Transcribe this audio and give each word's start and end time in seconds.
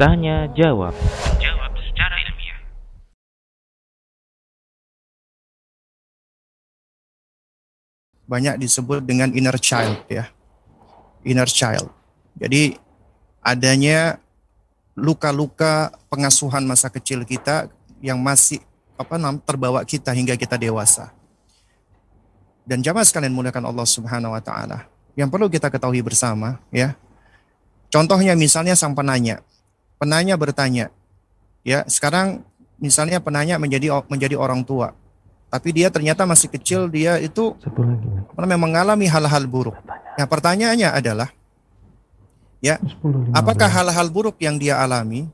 Tanya 0.00 0.46
jawab. 0.56 0.94
Jawab 1.36 1.72
secara 1.76 2.16
ilmiah. 2.24 2.58
banyak 8.30 8.62
disebut 8.62 9.02
dengan 9.02 9.34
inner 9.34 9.58
child 9.58 10.06
ya. 10.06 10.30
Inner 11.26 11.50
child. 11.50 11.90
Jadi 12.38 12.78
adanya 13.42 14.22
luka-luka 14.94 15.90
pengasuhan 16.06 16.62
masa 16.62 16.86
kecil 16.86 17.26
kita 17.26 17.66
yang 17.98 18.22
masih 18.22 18.62
apa 18.94 19.18
nam 19.18 19.42
terbawa 19.42 19.82
kita 19.82 20.14
hingga 20.14 20.38
kita 20.38 20.54
dewasa. 20.54 21.10
Dan 22.70 22.86
jamaah 22.86 23.02
sekalian 23.02 23.34
muliakan 23.34 23.66
Allah 23.66 23.82
Subhanahu 23.82 24.30
wa 24.30 24.38
taala. 24.38 24.86
Yang 25.18 25.28
perlu 25.34 25.50
kita 25.50 25.66
ketahui 25.74 26.06
bersama 26.06 26.62
ya. 26.70 26.94
Contohnya 27.90 28.38
misalnya 28.38 28.78
sang 28.78 28.94
penanya. 28.94 29.42
Penanya 29.98 30.38
bertanya, 30.38 30.94
ya, 31.66 31.82
sekarang 31.90 32.46
misalnya 32.80 33.18
penanya 33.18 33.58
menjadi 33.58 34.00
menjadi 34.06 34.38
orang 34.38 34.62
tua. 34.62 34.94
Tapi 35.50 35.74
dia 35.74 35.90
ternyata 35.90 36.22
masih 36.24 36.46
kecil, 36.46 36.86
dia 36.86 37.18
itu 37.18 37.58
namanya, 38.38 38.56
mengalami 38.56 39.10
hal-hal 39.10 39.44
buruk. 39.50 39.74
Nah, 40.14 40.24
pertanyaannya 40.24 40.88
adalah, 40.94 41.28
ya, 42.62 42.78
10, 42.78 43.34
15. 43.34 43.34
apakah 43.34 43.68
hal-hal 43.68 44.08
buruk 44.08 44.38
yang 44.38 44.56
dia 44.56 44.78
alami, 44.78 45.26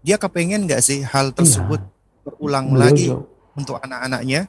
dia 0.00 0.16
kepengen 0.16 0.64
nggak 0.70 0.80
sih 0.80 1.02
hal 1.02 1.34
tersebut 1.34 1.82
berulang 2.24 2.72
lagi 2.72 3.10
untuk 3.58 3.82
anak-anaknya? 3.82 4.46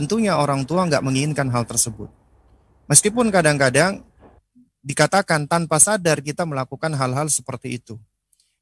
Tentunya 0.00 0.40
orang 0.40 0.64
tua 0.64 0.88
nggak 0.88 1.04
menginginkan 1.04 1.52
hal 1.52 1.68
tersebut. 1.68 2.08
Meskipun 2.88 3.28
kadang-kadang 3.28 4.00
dikatakan 4.80 5.44
tanpa 5.44 5.76
sadar 5.76 6.24
kita 6.24 6.48
melakukan 6.48 6.88
hal-hal 6.96 7.28
seperti 7.28 7.76
itu. 7.76 8.00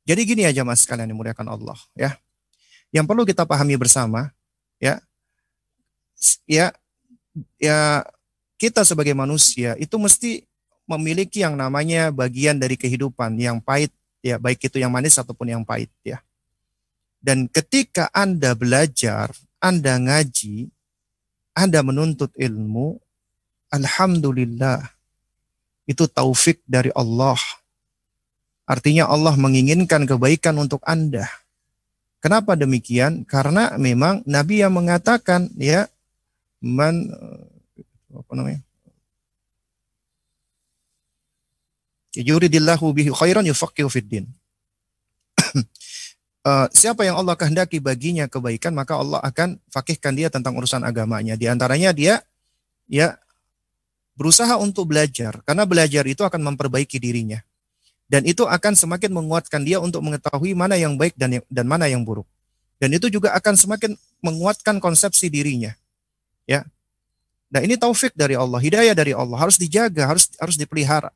Jadi 0.02 0.26
gini 0.26 0.42
aja 0.42 0.66
mas 0.66 0.82
sekalian 0.82 1.06
dimuliakan 1.06 1.46
Allah 1.46 1.78
ya. 1.94 2.18
Yang 2.90 3.06
perlu 3.06 3.22
kita 3.22 3.46
pahami 3.46 3.78
bersama 3.78 4.34
ya, 4.82 4.98
ya, 6.50 6.74
ya 7.62 8.02
kita 8.58 8.82
sebagai 8.82 9.14
manusia 9.14 9.78
itu 9.78 9.94
mesti 9.94 10.42
memiliki 10.90 11.46
yang 11.46 11.54
namanya 11.54 12.10
bagian 12.10 12.58
dari 12.58 12.74
kehidupan 12.74 13.38
yang 13.38 13.62
pahit 13.62 13.94
ya 14.26 14.42
baik 14.42 14.58
itu 14.58 14.82
yang 14.82 14.90
manis 14.90 15.14
ataupun 15.22 15.54
yang 15.54 15.62
pahit 15.62 15.94
ya. 16.02 16.18
Dan 17.22 17.46
ketika 17.46 18.10
Anda 18.10 18.58
belajar, 18.58 19.30
Anda 19.62 20.02
ngaji, 20.02 20.74
Anda 21.58 21.82
menuntut 21.82 22.30
ilmu, 22.38 23.02
alhamdulillah 23.74 24.94
itu 25.90 26.06
taufik 26.06 26.62
dari 26.70 26.94
Allah. 26.94 27.34
Artinya 28.62 29.10
Allah 29.10 29.34
menginginkan 29.34 30.06
kebaikan 30.06 30.54
untuk 30.62 30.78
Anda. 30.86 31.26
Kenapa 32.22 32.54
demikian? 32.54 33.26
Karena 33.26 33.74
memang 33.74 34.22
Nabi 34.22 34.62
yang 34.62 34.78
mengatakan 34.78 35.50
ya 35.58 35.90
man 36.62 37.10
apa 38.14 38.32
namanya? 38.38 38.62
Yuridillahu 42.14 42.86
bihi 42.94 43.10
khairan 43.10 43.46
yufaqihu 43.46 43.90
fid 43.90 44.06
din. 44.06 44.26
Eh, 46.48 46.66
siapa 46.72 47.04
yang 47.04 47.20
Allah 47.20 47.36
kehendaki 47.36 47.76
baginya 47.76 48.24
kebaikan 48.24 48.72
maka 48.72 48.96
Allah 48.96 49.20
akan 49.20 49.60
fakihkan 49.68 50.16
dia 50.16 50.32
tentang 50.32 50.56
urusan 50.56 50.80
agamanya. 50.80 51.36
Di 51.36 51.44
antaranya 51.44 51.92
dia 51.92 52.24
ya 52.88 53.20
berusaha 54.16 54.56
untuk 54.56 54.88
belajar 54.88 55.44
karena 55.44 55.68
belajar 55.68 56.08
itu 56.08 56.24
akan 56.24 56.40
memperbaiki 56.52 56.96
dirinya. 56.96 57.44
Dan 58.08 58.24
itu 58.24 58.48
akan 58.48 58.72
semakin 58.72 59.12
menguatkan 59.12 59.60
dia 59.60 59.76
untuk 59.84 60.00
mengetahui 60.00 60.56
mana 60.56 60.80
yang 60.80 60.96
baik 60.96 61.12
dan 61.20 61.44
dan 61.52 61.66
mana 61.68 61.84
yang 61.84 62.00
buruk. 62.00 62.24
Dan 62.80 62.96
itu 62.96 63.12
juga 63.12 63.36
akan 63.36 63.52
semakin 63.52 63.92
menguatkan 64.24 64.80
konsepsi 64.80 65.28
dirinya. 65.28 65.76
Ya. 66.48 66.64
Nah, 67.52 67.60
ini 67.60 67.76
taufik 67.76 68.16
dari 68.16 68.32
Allah, 68.36 68.60
hidayah 68.60 68.96
dari 68.96 69.12
Allah, 69.12 69.36
harus 69.36 69.60
dijaga, 69.60 70.08
harus 70.08 70.32
harus 70.40 70.56
dipelihara. 70.56 71.12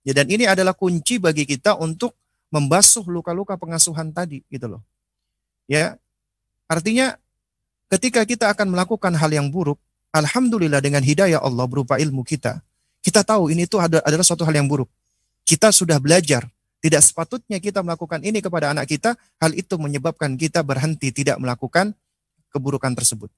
Ya, 0.00 0.16
dan 0.16 0.32
ini 0.32 0.48
adalah 0.48 0.72
kunci 0.72 1.20
bagi 1.20 1.44
kita 1.44 1.76
untuk 1.76 2.16
membasuh 2.50 3.06
luka-luka 3.06 3.54
pengasuhan 3.54 4.10
tadi 4.10 4.42
gitu 4.50 4.66
loh. 4.66 4.82
Ya. 5.70 5.96
Artinya 6.66 7.18
ketika 7.90 8.26
kita 8.26 8.50
akan 8.50 8.74
melakukan 8.74 9.14
hal 9.14 9.30
yang 9.30 9.50
buruk, 9.50 9.78
alhamdulillah 10.10 10.82
dengan 10.82 11.02
hidayah 11.02 11.38
Allah 11.38 11.66
berupa 11.70 11.98
ilmu 11.98 12.26
kita, 12.26 12.58
kita 13.00 13.22
tahu 13.22 13.54
ini 13.54 13.64
itu 13.64 13.78
ada- 13.78 14.02
adalah 14.02 14.26
suatu 14.26 14.42
hal 14.42 14.54
yang 14.54 14.66
buruk. 14.66 14.90
Kita 15.46 15.70
sudah 15.70 15.98
belajar, 16.02 16.46
tidak 16.82 17.02
sepatutnya 17.06 17.58
kita 17.62 17.82
melakukan 17.82 18.22
ini 18.22 18.42
kepada 18.42 18.74
anak 18.74 18.90
kita, 18.90 19.14
hal 19.40 19.54
itu 19.54 19.74
menyebabkan 19.78 20.34
kita 20.34 20.62
berhenti 20.62 21.10
tidak 21.10 21.38
melakukan 21.38 21.94
keburukan 22.50 22.92
tersebut. 22.94 23.30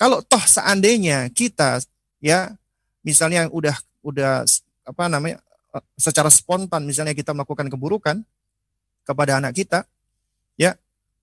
Kalau 0.00 0.24
toh 0.24 0.40
seandainya 0.40 1.28
kita 1.34 1.82
ya 2.22 2.54
misalnya 3.02 3.50
udah 3.50 3.76
udah 4.02 4.46
apa 4.86 5.04
namanya 5.10 5.42
eh, 5.74 5.84
secara 5.98 6.30
spontan 6.30 6.86
misalnya 6.86 7.12
kita 7.12 7.34
melakukan 7.34 7.66
keburukan 7.66 8.16
kepada 9.08 9.40
anak 9.40 9.56
kita, 9.56 9.88
ya, 10.60 10.76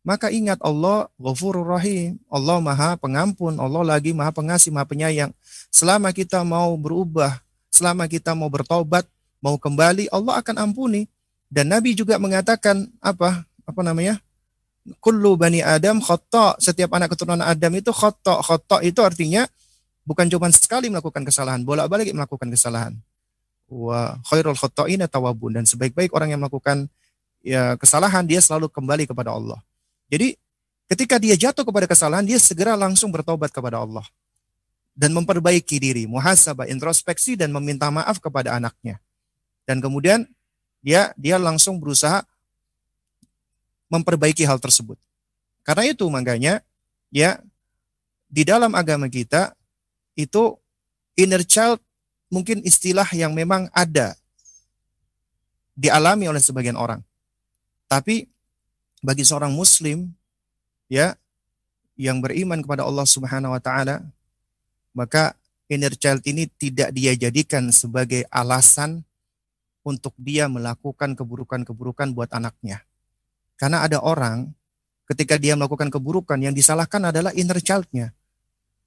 maka 0.05 0.33
ingat 0.33 0.57
Allah 0.61 1.09
Ghafurur 1.21 1.65
Rahim. 1.65 2.17
Allah 2.29 2.57
Maha 2.61 2.93
Pengampun, 2.97 3.57
Allah 3.61 3.81
lagi 3.85 4.13
Maha 4.13 4.33
Pengasih, 4.33 4.73
Maha 4.73 4.85
Penyayang. 4.89 5.33
Selama 5.69 6.09
kita 6.13 6.41
mau 6.41 6.73
berubah, 6.77 7.41
selama 7.69 8.09
kita 8.09 8.33
mau 8.33 8.49
bertobat, 8.49 9.05
mau 9.41 9.57
kembali, 9.57 10.09
Allah 10.09 10.41
akan 10.41 10.61
ampuni. 10.61 11.09
Dan 11.49 11.69
Nabi 11.73 11.93
juga 11.93 12.17
mengatakan 12.17 12.89
apa? 13.01 13.45
Apa 13.65 13.81
namanya? 13.81 14.21
Kullu 15.01 15.37
bani 15.37 15.65
Adam 15.65 15.97
khata. 15.97 16.57
Setiap 16.61 16.93
anak 16.93 17.17
keturunan 17.17 17.41
Adam 17.41 17.73
itu 17.73 17.89
khata. 17.89 18.45
Khata 18.45 18.85
itu 18.85 19.01
artinya 19.01 19.49
bukan 20.05 20.29
cuma 20.29 20.53
sekali 20.53 20.87
melakukan 20.93 21.25
kesalahan, 21.25 21.65
bolak-balik 21.65 22.13
melakukan 22.13 22.49
kesalahan. 22.53 22.93
Wa 23.65 24.21
khairul 24.29 24.53
khata'ina 24.53 25.09
tawabun 25.09 25.57
dan 25.57 25.65
sebaik-baik 25.65 26.13
orang 26.13 26.37
yang 26.37 26.41
melakukan 26.45 26.85
ya 27.45 27.77
kesalahan 27.77 28.25
dia 28.25 28.41
selalu 28.41 28.65
kembali 28.73 29.05
kepada 29.05 29.29
Allah. 29.29 29.61
Jadi 30.09 30.33
ketika 30.89 31.21
dia 31.21 31.37
jatuh 31.37 31.61
kepada 31.61 31.85
kesalahan 31.85 32.25
dia 32.25 32.41
segera 32.41 32.73
langsung 32.73 33.13
bertobat 33.13 33.53
kepada 33.53 33.77
Allah 33.77 34.03
dan 34.97 35.13
memperbaiki 35.13 35.77
diri, 35.77 36.09
muhasabah, 36.09 36.65
introspeksi 36.65 37.37
dan 37.37 37.53
meminta 37.53 37.93
maaf 37.93 38.17
kepada 38.17 38.57
anaknya. 38.57 38.97
Dan 39.69 39.77
kemudian 39.77 40.25
dia 40.81 41.13
dia 41.13 41.37
langsung 41.37 41.77
berusaha 41.77 42.25
memperbaiki 43.93 44.41
hal 44.49 44.57
tersebut. 44.57 44.97
Karena 45.61 45.93
itu 45.93 46.05
makanya 46.09 46.65
ya 47.13 47.37
di 48.25 48.41
dalam 48.41 48.73
agama 48.73 49.05
kita 49.05 49.53
itu 50.17 50.57
inner 51.13 51.45
child 51.45 51.77
mungkin 52.33 52.65
istilah 52.65 53.05
yang 53.13 53.37
memang 53.37 53.69
ada 53.69 54.17
dialami 55.77 56.25
oleh 56.31 56.41
sebagian 56.41 56.79
orang. 56.79 57.03
Tapi 57.95 58.27
bagi 58.99 59.23
seorang 59.23 59.55
muslim 59.55 60.11
ya 60.91 61.15
yang 61.95 62.19
beriman 62.19 62.59
kepada 62.59 62.83
Allah 62.83 63.07
Subhanahu 63.07 63.55
wa 63.55 63.61
taala 63.63 64.03
maka 64.91 65.31
inner 65.71 65.95
child 65.95 66.19
ini 66.27 66.51
tidak 66.59 66.91
dia 66.91 67.15
jadikan 67.15 67.71
sebagai 67.71 68.27
alasan 68.27 68.99
untuk 69.87 70.11
dia 70.19 70.51
melakukan 70.51 71.15
keburukan-keburukan 71.15 72.11
buat 72.11 72.35
anaknya. 72.35 72.83
Karena 73.55 73.87
ada 73.87 74.03
orang 74.03 74.51
ketika 75.07 75.39
dia 75.39 75.55
melakukan 75.55 75.87
keburukan 75.87 76.35
yang 76.35 76.51
disalahkan 76.51 76.99
adalah 76.99 77.31
inner 77.31 77.63
child-nya. 77.63 78.11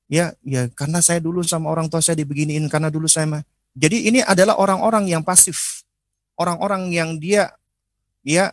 Ya, 0.04 0.36
ya 0.44 0.68
karena 0.68 1.00
saya 1.00 1.24
dulu 1.24 1.40
sama 1.40 1.72
orang 1.72 1.88
tua 1.88 2.04
saya 2.04 2.20
dibeginiin 2.20 2.68
karena 2.68 2.92
dulu 2.92 3.08
saya 3.08 3.24
mah. 3.24 3.42
Jadi 3.72 4.12
ini 4.12 4.20
adalah 4.20 4.60
orang-orang 4.60 5.08
yang 5.08 5.24
pasif. 5.24 5.88
Orang-orang 6.36 6.92
yang 6.92 7.16
dia 7.16 7.56
ya 8.20 8.52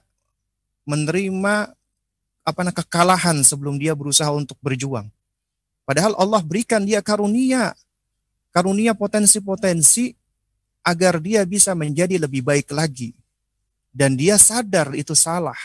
menerima 0.86 1.74
apa 2.46 2.62
kekalahan 2.70 3.42
sebelum 3.42 3.82
dia 3.82 3.98
berusaha 3.98 4.30
untuk 4.30 4.56
berjuang. 4.62 5.10
Padahal 5.86 6.14
Allah 6.18 6.42
berikan 6.46 6.86
dia 6.86 7.02
karunia, 7.02 7.74
karunia 8.54 8.94
potensi-potensi 8.94 10.14
agar 10.86 11.18
dia 11.18 11.42
bisa 11.46 11.74
menjadi 11.74 12.22
lebih 12.22 12.46
baik 12.46 12.70
lagi. 12.70 13.18
Dan 13.90 14.14
dia 14.14 14.38
sadar 14.38 14.94
itu 14.94 15.18
salah. 15.18 15.58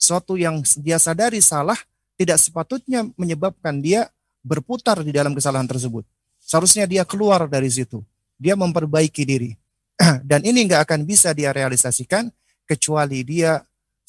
Suatu 0.00 0.40
yang 0.40 0.64
dia 0.80 0.96
sadari 0.96 1.44
salah 1.44 1.76
tidak 2.16 2.40
sepatutnya 2.40 3.04
menyebabkan 3.18 3.82
dia 3.84 4.08
berputar 4.44 5.00
di 5.04 5.12
dalam 5.12 5.36
kesalahan 5.36 5.68
tersebut. 5.68 6.04
Seharusnya 6.40 6.84
dia 6.84 7.02
keluar 7.08 7.48
dari 7.48 7.68
situ. 7.72 8.04
Dia 8.36 8.54
memperbaiki 8.54 9.24
diri. 9.24 9.56
Dan 10.28 10.44
ini 10.44 10.68
nggak 10.68 10.84
akan 10.88 11.00
bisa 11.08 11.32
dia 11.32 11.50
realisasikan 11.50 12.28
kecuali 12.68 13.24
dia 13.24 13.64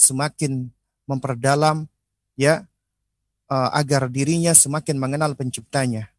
semakin 0.05 0.69
memperdalam 1.09 1.89
ya 2.37 2.69
uh, 3.49 3.69
agar 3.73 4.05
dirinya 4.09 4.53
semakin 4.53 5.01
mengenal 5.01 5.33
penciptanya. 5.33 6.09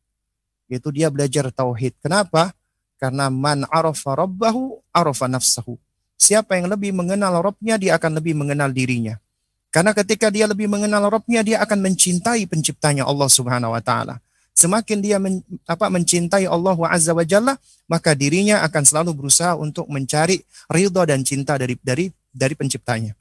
Yaitu 0.67 0.91
dia 0.91 1.07
belajar 1.07 1.47
tauhid. 1.55 1.95
Kenapa? 2.03 2.51
Karena 2.99 3.31
man 3.31 3.63
arafa 3.71 4.19
rabbahu 4.19 4.83
arafa 4.91 5.31
nafsahu. 5.31 5.79
Siapa 6.17 6.57
yang 6.57 6.73
lebih 6.73 6.97
mengenal 6.97 7.45
Robnya, 7.45 7.77
dia 7.77 7.95
akan 8.01 8.19
lebih 8.19 8.33
mengenal 8.33 8.73
dirinya. 8.73 9.21
Karena 9.69 9.93
ketika 9.93 10.33
dia 10.33 10.49
lebih 10.49 10.65
mengenal 10.65 11.13
Robnya, 11.13 11.45
dia 11.45 11.61
akan 11.61 11.85
mencintai 11.85 12.49
penciptanya 12.49 13.05
Allah 13.05 13.29
Subhanahu 13.29 13.77
wa 13.77 13.83
taala. 13.85 14.17
Semakin 14.57 15.05
dia 15.05 15.21
men, 15.21 15.45
apa, 15.69 15.93
mencintai 15.93 16.49
Allah 16.49 16.77
azza 16.89 17.13
wa 17.13 17.21
jalla, 17.21 17.61
maka 17.85 18.17
dirinya 18.17 18.65
akan 18.65 18.83
selalu 18.89 19.13
berusaha 19.13 19.53
untuk 19.53 19.85
mencari 19.93 20.41
ridho 20.73 21.05
dan 21.05 21.21
cinta 21.21 21.61
dari 21.61 21.77
dari 21.85 22.09
dari 22.33 22.57
penciptanya. 22.57 23.13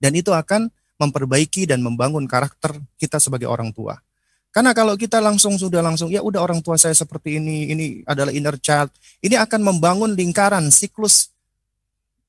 Dan 0.00 0.16
itu 0.16 0.32
akan 0.32 0.72
memperbaiki 0.96 1.68
dan 1.68 1.84
membangun 1.84 2.24
karakter 2.24 2.76
kita 2.96 3.20
sebagai 3.20 3.46
orang 3.46 3.70
tua. 3.70 4.00
Karena 4.50 4.74
kalau 4.74 4.98
kita 4.98 5.22
langsung 5.22 5.54
sudah 5.54 5.78
langsung 5.78 6.10
ya 6.10 6.24
udah 6.24 6.42
orang 6.42 6.58
tua 6.58 6.74
saya 6.74 6.96
seperti 6.96 7.38
ini, 7.38 7.70
ini 7.70 7.86
adalah 8.02 8.34
inner 8.34 8.58
child, 8.58 8.90
ini 9.22 9.38
akan 9.38 9.62
membangun 9.62 10.16
lingkaran 10.18 10.66
siklus 10.74 11.30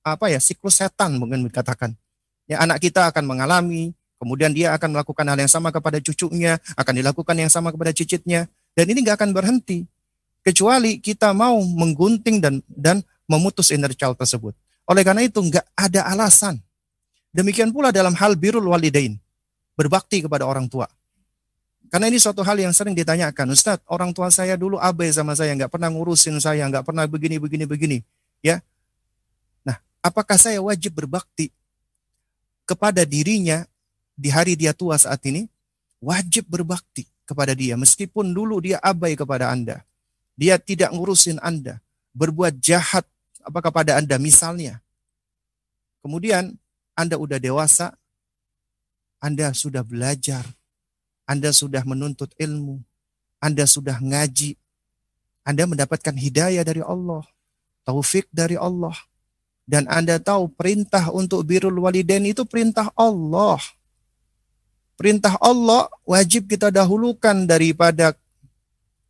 apa 0.05 0.29
ya, 0.29 0.37
siklus 0.37 0.77
setan 0.77 1.17
mungkin 1.17 1.47
dikatakan. 1.49 1.97
Ya 2.45 2.61
anak 2.61 2.83
kita 2.83 3.09
akan 3.09 3.25
mengalami 3.25 3.95
Kemudian 4.21 4.53
dia 4.53 4.77
akan 4.77 4.93
melakukan 4.93 5.25
hal 5.25 5.33
yang 5.33 5.49
sama 5.49 5.73
kepada 5.73 5.97
cucunya, 5.97 6.61
akan 6.77 6.93
dilakukan 6.93 7.33
yang 7.33 7.49
sama 7.49 7.73
kepada 7.73 7.89
cicitnya. 7.89 8.45
Dan 8.77 8.93
ini 8.93 9.01
nggak 9.01 9.17
akan 9.17 9.33
berhenti. 9.33 9.89
Kecuali 10.45 11.01
kita 11.01 11.33
mau 11.33 11.57
menggunting 11.57 12.37
dan 12.37 12.61
dan 12.69 13.01
memutus 13.25 13.73
inner 13.73 13.89
child 13.97 14.21
tersebut. 14.21 14.53
Oleh 14.85 15.01
karena 15.01 15.25
itu 15.25 15.41
nggak 15.41 15.65
ada 15.73 16.05
alasan. 16.05 16.61
Demikian 17.31 17.71
pula 17.71 17.95
dalam 17.95 18.11
hal 18.15 18.35
birul 18.35 18.67
walidain. 18.67 19.15
Berbakti 19.79 20.23
kepada 20.23 20.43
orang 20.43 20.67
tua. 20.67 20.87
Karena 21.91 22.07
ini 22.07 22.19
suatu 22.19 22.39
hal 22.43 22.55
yang 22.55 22.71
sering 22.71 22.95
ditanyakan. 22.95 23.51
Ustadz, 23.51 23.83
orang 23.91 24.15
tua 24.15 24.31
saya 24.31 24.55
dulu 24.55 24.79
abai 24.79 25.11
sama 25.11 25.35
saya, 25.35 25.51
nggak 25.55 25.71
pernah 25.71 25.91
ngurusin 25.91 26.39
saya, 26.39 26.63
nggak 26.71 26.87
pernah 26.87 27.03
begini, 27.03 27.35
begini, 27.35 27.67
begini. 27.67 27.97
Ya, 28.39 28.63
Nah, 29.67 29.77
apakah 29.99 30.39
saya 30.39 30.63
wajib 30.63 30.95
berbakti 30.95 31.51
kepada 32.63 33.03
dirinya 33.03 33.67
di 34.15 34.31
hari 34.31 34.55
dia 34.55 34.71
tua 34.71 34.95
saat 34.95 35.19
ini, 35.27 35.51
wajib 35.99 36.47
berbakti 36.47 37.07
kepada 37.27 37.51
dia. 37.51 37.75
Meskipun 37.75 38.31
dulu 38.31 38.63
dia 38.63 38.79
abai 38.79 39.19
kepada 39.19 39.51
Anda. 39.51 39.83
Dia 40.39 40.55
tidak 40.59 40.95
ngurusin 40.95 41.43
Anda. 41.43 41.83
Berbuat 42.15 42.59
jahat 42.59 43.03
apa 43.43 43.59
kepada 43.59 43.99
Anda 43.99 44.15
misalnya. 44.15 44.79
Kemudian 46.01 46.55
Anda 46.95 47.15
udah 47.15 47.39
dewasa, 47.39 47.95
Anda 49.21 49.53
sudah 49.55 49.81
belajar, 49.85 50.43
Anda 51.25 51.55
sudah 51.55 51.85
menuntut 51.87 52.35
ilmu, 52.35 52.81
Anda 53.39 53.63
sudah 53.65 53.97
ngaji, 54.01 54.57
Anda 55.47 55.63
mendapatkan 55.65 56.13
hidayah 56.13 56.61
dari 56.61 56.83
Allah, 56.83 57.23
taufik 57.87 58.27
dari 58.29 58.59
Allah, 58.59 58.93
dan 59.65 59.87
Anda 59.87 60.19
tahu 60.19 60.51
perintah 60.51 61.13
untuk 61.13 61.47
birul 61.47 61.79
walidain 61.79 62.27
itu 62.27 62.43
perintah 62.43 62.91
Allah. 62.97 63.61
Perintah 64.99 65.33
Allah 65.41 65.89
wajib 66.05 66.45
kita 66.45 66.69
dahulukan 66.69 67.47
daripada 67.49 68.13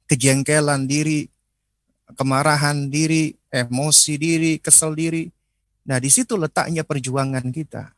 kejengkelan 0.07 0.87
diri, 0.87 1.27
kemarahan 2.15 2.87
diri, 2.87 3.35
emosi 3.51 4.13
diri, 4.15 4.53
kesel 4.59 4.95
diri. 4.95 5.27
Nah, 5.85 5.97
di 5.97 6.09
situ 6.13 6.37
letaknya 6.37 6.85
perjuangan 6.85 7.45
kita. 7.49 7.93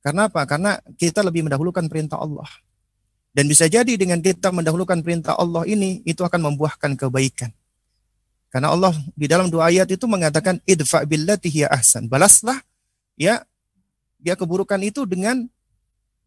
Karena 0.00 0.28
apa? 0.28 0.44
Karena 0.48 0.80
kita 0.96 1.20
lebih 1.24 1.44
mendahulukan 1.48 1.84
perintah 1.88 2.20
Allah. 2.20 2.48
Dan 3.30 3.46
bisa 3.46 3.70
jadi 3.70 3.94
dengan 3.94 4.18
kita 4.18 4.50
mendahulukan 4.50 5.00
perintah 5.00 5.38
Allah 5.38 5.62
ini, 5.68 6.02
itu 6.02 6.20
akan 6.24 6.50
membuahkan 6.50 6.98
kebaikan. 6.98 7.52
Karena 8.50 8.74
Allah 8.74 8.90
di 9.14 9.30
dalam 9.30 9.46
dua 9.46 9.70
ayat 9.70 9.86
itu 9.86 10.04
mengatakan 10.10 10.58
idfa 10.66 11.06
billati 11.06 11.46
hiya 11.46 11.70
ahsan. 11.70 12.10
Balaslah 12.10 12.58
ya 13.14 13.46
ya 14.18 14.34
keburukan 14.34 14.82
itu 14.82 15.06
dengan 15.06 15.46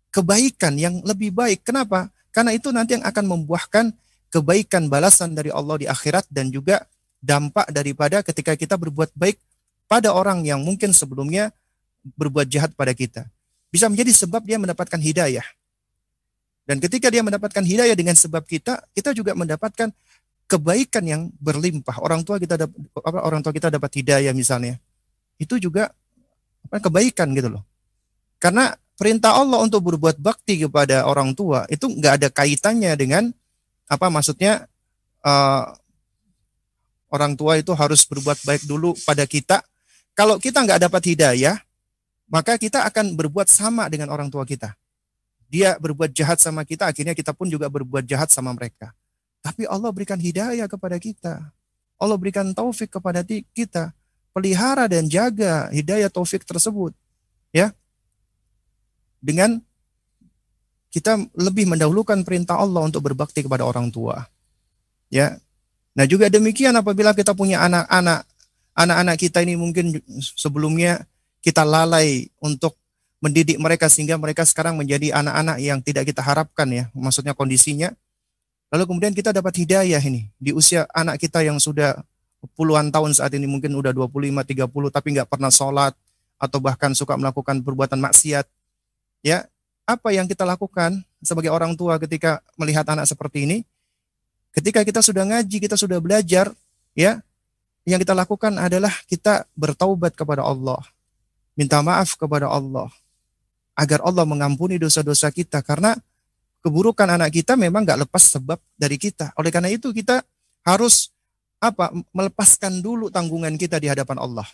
kebaikan 0.08 0.80
yang 0.80 1.04
lebih 1.04 1.36
baik. 1.36 1.68
Kenapa? 1.68 2.08
Karena 2.32 2.56
itu 2.56 2.72
nanti 2.72 2.96
yang 2.96 3.04
akan 3.04 3.26
membuahkan 3.28 3.92
kebaikan 4.32 4.88
balasan 4.88 5.36
dari 5.36 5.52
Allah 5.52 5.76
di 5.84 5.88
akhirat 5.92 6.32
dan 6.32 6.48
juga 6.48 6.88
dampak 7.20 7.68
daripada 7.76 8.24
ketika 8.24 8.56
kita 8.56 8.80
berbuat 8.80 9.12
baik 9.14 9.38
pada 9.88 10.12
orang 10.16 10.44
yang 10.44 10.62
mungkin 10.64 10.92
sebelumnya 10.96 11.52
berbuat 12.04 12.48
jahat 12.50 12.72
pada 12.76 12.92
kita. 12.92 13.28
Bisa 13.70 13.90
menjadi 13.90 14.12
sebab 14.14 14.44
dia 14.46 14.60
mendapatkan 14.60 15.00
hidayah. 15.00 15.46
Dan 16.64 16.80
ketika 16.80 17.12
dia 17.12 17.20
mendapatkan 17.20 17.64
hidayah 17.64 17.96
dengan 17.98 18.16
sebab 18.16 18.44
kita, 18.48 18.80
kita 18.96 19.12
juga 19.12 19.36
mendapatkan 19.36 19.92
kebaikan 20.48 21.04
yang 21.04 21.22
berlimpah. 21.40 22.00
Orang 22.00 22.24
tua 22.24 22.40
kita 22.40 22.56
dapat 22.56 22.78
orang 23.04 23.42
tua 23.44 23.52
kita 23.52 23.68
dapat 23.74 23.92
hidayah 24.00 24.32
misalnya. 24.32 24.80
Itu 25.36 25.60
juga 25.60 25.92
kebaikan 26.72 27.36
gitu 27.36 27.60
loh. 27.60 27.64
Karena 28.40 28.76
perintah 28.96 29.36
Allah 29.36 29.60
untuk 29.60 29.84
berbuat 29.92 30.20
bakti 30.20 30.64
kepada 30.64 31.08
orang 31.10 31.34
tua 31.36 31.68
itu 31.68 31.90
nggak 31.90 32.14
ada 32.22 32.28
kaitannya 32.30 32.94
dengan 32.96 33.24
apa 33.90 34.08
maksudnya 34.08 34.70
uh, 35.26 35.74
orang 37.12 37.36
tua 37.36 37.60
itu 37.60 37.72
harus 37.76 38.06
berbuat 38.08 38.42
baik 38.46 38.64
dulu 38.70 38.96
pada 39.04 39.28
kita. 39.28 39.62
Kalau 40.14 40.38
kita 40.38 40.62
nggak 40.62 40.90
dapat 40.90 41.02
hidayah, 41.14 41.58
maka 42.30 42.58
kita 42.58 42.86
akan 42.86 43.18
berbuat 43.18 43.50
sama 43.50 43.90
dengan 43.90 44.14
orang 44.14 44.30
tua 44.30 44.46
kita. 44.46 44.74
Dia 45.50 45.78
berbuat 45.78 46.14
jahat 46.14 46.42
sama 46.42 46.66
kita, 46.66 46.90
akhirnya 46.90 47.14
kita 47.14 47.34
pun 47.34 47.50
juga 47.50 47.70
berbuat 47.70 48.06
jahat 48.06 48.34
sama 48.34 48.54
mereka. 48.54 48.94
Tapi 49.42 49.70
Allah 49.70 49.90
berikan 49.94 50.18
hidayah 50.18 50.66
kepada 50.66 50.98
kita. 50.98 51.54
Allah 51.98 52.18
berikan 52.18 52.50
taufik 52.56 52.90
kepada 52.90 53.22
kita. 53.26 53.94
Pelihara 54.34 54.90
dan 54.90 55.06
jaga 55.06 55.70
hidayah 55.70 56.10
taufik 56.10 56.42
tersebut. 56.42 56.96
Ya, 57.54 57.70
dengan 59.24 59.64
kita 60.92 61.16
lebih 61.34 61.72
mendahulukan 61.72 62.22
perintah 62.28 62.60
Allah 62.60 62.84
untuk 62.86 63.08
berbakti 63.08 63.40
kepada 63.40 63.64
orang 63.64 63.88
tua. 63.90 64.28
Ya. 65.08 65.40
Nah, 65.96 66.06
juga 66.06 66.28
demikian 66.28 66.76
apabila 66.76 67.16
kita 67.16 67.32
punya 67.32 67.64
anak-anak, 67.64 68.28
anak-anak 68.74 69.16
kita 69.22 69.42
ini 69.46 69.58
mungkin 69.58 70.02
sebelumnya 70.20 71.06
kita 71.42 71.66
lalai 71.66 72.30
untuk 72.42 72.78
mendidik 73.24 73.56
mereka 73.58 73.88
sehingga 73.88 74.20
mereka 74.20 74.44
sekarang 74.44 74.76
menjadi 74.76 75.16
anak-anak 75.16 75.58
yang 75.64 75.80
tidak 75.80 76.12
kita 76.12 76.20
harapkan 76.20 76.68
ya, 76.68 76.92
maksudnya 76.92 77.32
kondisinya. 77.32 77.96
Lalu 78.74 78.84
kemudian 78.90 79.14
kita 79.14 79.30
dapat 79.32 79.54
hidayah 79.54 80.02
ini 80.02 80.28
di 80.42 80.52
usia 80.52 80.90
anak 80.92 81.22
kita 81.22 81.46
yang 81.46 81.62
sudah 81.62 82.02
puluhan 82.58 82.90
tahun 82.90 83.14
saat 83.16 83.32
ini 83.38 83.48
mungkin 83.48 83.72
udah 83.78 83.94
25 83.96 84.44
30 84.44 84.68
tapi 84.92 85.08
nggak 85.16 85.30
pernah 85.30 85.54
sholat 85.54 85.94
atau 86.42 86.60
bahkan 86.60 86.92
suka 86.92 87.16
melakukan 87.16 87.62
perbuatan 87.64 88.02
maksiat 88.02 88.50
Ya, 89.24 89.48
apa 89.88 90.12
yang 90.12 90.28
kita 90.28 90.44
lakukan 90.44 91.00
sebagai 91.24 91.48
orang 91.48 91.80
tua 91.80 91.96
ketika 91.96 92.44
melihat 92.60 92.84
anak 92.92 93.08
seperti 93.08 93.48
ini? 93.48 93.58
Ketika 94.52 94.84
kita 94.84 95.00
sudah 95.00 95.24
ngaji, 95.24 95.64
kita 95.64 95.80
sudah 95.80 95.98
belajar, 96.04 96.52
ya, 96.92 97.24
yang 97.84 98.00
kita 98.00 98.16
lakukan 98.16 98.56
adalah 98.56 98.92
kita 99.08 99.44
bertaubat 99.56 100.16
kepada 100.16 100.44
Allah, 100.44 100.80
minta 101.56 101.84
maaf 101.84 102.16
kepada 102.16 102.48
Allah, 102.48 102.88
agar 103.76 104.00
Allah 104.08 104.24
mengampuni 104.24 104.80
dosa-dosa 104.80 105.28
kita 105.34 105.60
karena 105.60 106.00
keburukan 106.64 107.06
anak 107.06 107.36
kita 107.36 107.60
memang 107.60 107.84
nggak 107.84 108.08
lepas 108.08 108.40
sebab 108.40 108.60
dari 108.80 108.96
kita. 108.96 109.36
Oleh 109.36 109.52
karena 109.52 109.68
itu 109.68 109.92
kita 109.92 110.24
harus 110.64 111.12
apa 111.60 111.92
melepaskan 112.16 112.80
dulu 112.80 113.12
tanggungan 113.12 113.56
kita 113.60 113.80
di 113.84 113.92
hadapan 113.92 114.20
Allah. 114.20 114.48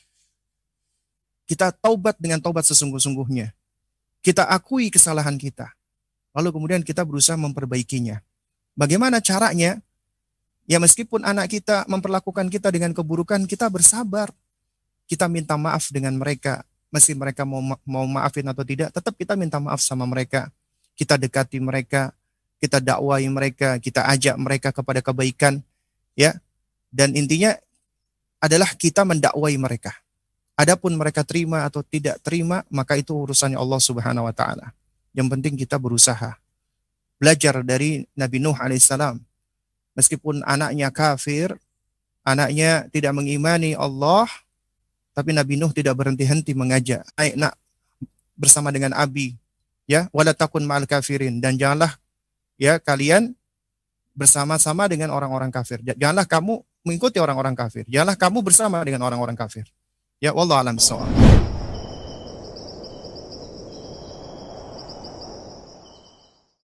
Kita 1.45 1.73
taubat 1.73 2.17
dengan 2.21 2.37
taubat 2.41 2.65
sesungguh-sungguhnya. 2.65 3.53
Kita 4.21 4.45
akui 4.45 4.93
kesalahan 4.93 5.37
kita. 5.37 5.73
Lalu 6.37 6.49
kemudian 6.53 6.81
kita 6.85 7.01
berusaha 7.01 7.33
memperbaikinya. 7.33 8.21
Bagaimana 8.77 9.17
caranya? 9.17 9.81
Ya 10.69 10.77
meskipun 10.77 11.25
anak 11.25 11.49
kita 11.49 11.89
memperlakukan 11.89 12.45
kita 12.53 12.69
dengan 12.69 12.93
keburukan, 12.93 13.41
kita 13.49 13.65
bersabar. 13.73 14.29
Kita 15.09 15.25
minta 15.25 15.57
maaf 15.57 15.89
dengan 15.89 16.13
mereka. 16.13 16.61
Meski 16.93 17.17
mereka 17.17 17.41
mau 17.41 17.57
mau 17.89 18.05
maafin 18.05 18.45
atau 18.45 18.61
tidak, 18.61 18.93
tetap 18.93 19.17
kita 19.17 19.33
minta 19.33 19.57
maaf 19.57 19.81
sama 19.81 20.05
mereka. 20.05 20.53
Kita 20.93 21.17
dekati 21.17 21.57
mereka, 21.57 22.13
kita 22.61 22.77
dakwai 22.77 23.25
mereka, 23.25 23.81
kita 23.81 24.05
ajak 24.13 24.37
mereka 24.37 24.69
kepada 24.69 25.01
kebaikan, 25.01 25.57
ya. 26.13 26.37
Dan 26.93 27.17
intinya 27.17 27.57
adalah 28.37 28.69
kita 28.77 29.01
mendakwai 29.05 29.57
mereka. 29.57 29.97
Adapun 30.53 30.93
mereka 30.93 31.25
terima 31.25 31.65
atau 31.65 31.81
tidak 31.81 32.21
terima, 32.21 32.61
maka 32.69 32.93
itu 32.99 33.15
urusannya 33.15 33.57
Allah 33.57 33.79
Subhanahu 33.81 34.27
wa 34.27 34.35
taala. 34.35 34.75
Yang 35.17 35.27
penting 35.33 35.53
kita 35.57 35.81
berusaha. 35.81 36.37
Belajar 37.17 37.63
dari 37.65 38.05
Nabi 38.13 38.37
Nuh 38.37 38.53
alaihissalam. 38.53 39.28
Meskipun 39.97 40.45
anaknya 40.45 40.93
kafir, 40.93 41.55
anaknya 42.25 42.87
tidak 42.93 43.13
mengimani 43.15 43.73
Allah, 43.73 44.29
tapi 45.17 45.33
Nabi 45.35 45.59
Nuh 45.59 45.73
tidak 45.73 45.97
berhenti-henti 45.97 46.53
mengajak. 46.55 47.03
Ayo 47.19 47.35
nak 47.35 47.53
bersama 48.39 48.71
dengan 48.71 48.95
Abi, 48.95 49.35
ya, 49.89 50.07
wala 50.15 50.31
takun 50.31 50.63
ma'al 50.63 50.87
kafirin 50.87 51.43
dan 51.43 51.59
janganlah 51.59 51.97
ya 52.55 52.79
kalian 52.79 53.35
bersama-sama 54.15 54.87
dengan 54.87 55.11
orang-orang 55.11 55.51
kafir. 55.51 55.79
Janganlah 55.83 56.27
kamu 56.27 56.59
mengikuti 56.83 57.17
orang-orang 57.19 57.55
kafir. 57.55 57.87
Janganlah 57.87 58.15
kamu 58.19 58.39
bersama 58.43 58.83
dengan 58.83 59.03
orang-orang 59.03 59.35
kafir. 59.35 59.67
Ya, 60.19 60.35
wallahu 60.35 60.59
alam 60.59 60.75
bisawab. 60.75 61.38